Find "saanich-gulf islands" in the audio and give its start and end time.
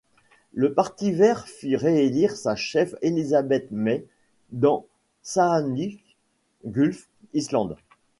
5.21-7.75